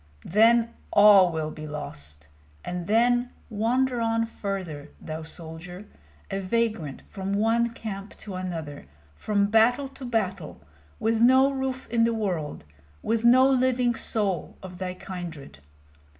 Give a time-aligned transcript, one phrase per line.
[0.25, 2.27] Then all will be lost!
[2.65, 5.85] And then wander on farther, thou soldier,
[6.31, 10.59] a vagrant from one camp to another, from battle to battle,
[10.99, 12.63] with no roof in the world,
[13.03, 15.59] with no living soul of thy kindred!